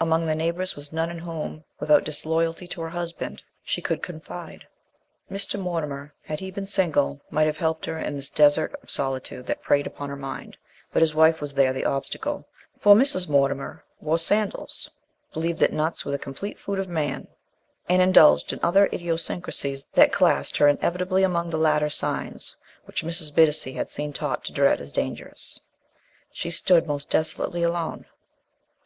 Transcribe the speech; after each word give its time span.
Among 0.00 0.24
the 0.24 0.34
neighbors 0.34 0.74
was 0.74 0.90
none 0.90 1.10
in 1.10 1.18
whom, 1.18 1.62
without 1.80 2.02
disloyalty 2.02 2.66
to 2.66 2.80
her 2.80 2.88
husband, 2.88 3.42
she 3.62 3.82
could 3.82 4.02
confide. 4.02 4.66
Mr. 5.30 5.60
Mortimer, 5.60 6.14
had 6.22 6.40
he 6.40 6.50
been 6.50 6.66
single, 6.66 7.20
might 7.28 7.44
have 7.46 7.58
helped 7.58 7.84
her 7.84 7.98
in 7.98 8.16
this 8.16 8.30
desert 8.30 8.74
of 8.82 8.90
solitude 8.90 9.44
that 9.48 9.60
preyed 9.60 9.86
upon 9.86 10.08
her 10.08 10.16
mind, 10.16 10.56
but 10.94 11.02
his 11.02 11.14
wife 11.14 11.42
was 11.42 11.54
there 11.54 11.74
the 11.74 11.84
obstacle; 11.84 12.48
for 12.78 12.94
Mrs. 12.96 13.28
Mortimer 13.28 13.84
wore 14.00 14.16
sandals, 14.16 14.88
believed 15.34 15.58
that 15.60 15.74
nuts 15.74 16.06
were 16.06 16.12
the 16.12 16.18
complete 16.18 16.58
food 16.58 16.78
of 16.78 16.88
man, 16.88 17.28
and 17.86 18.00
indulged 18.00 18.54
in 18.54 18.60
other 18.62 18.86
idiosyncrasies 18.94 19.84
that 19.92 20.10
classed 20.10 20.56
her 20.56 20.68
inevitably 20.68 21.22
among 21.22 21.50
the 21.50 21.58
"latter 21.58 21.90
signs" 21.90 22.56
which 22.86 23.04
Mrs. 23.04 23.30
Bittacy 23.30 23.74
had 23.74 23.92
been 23.94 24.14
taught 24.14 24.42
to 24.46 24.52
dread 24.52 24.80
as 24.80 24.90
dangerous. 24.90 25.60
She 26.32 26.48
stood 26.48 26.86
most 26.86 27.10
desolately 27.10 27.62
alone. 27.62 28.06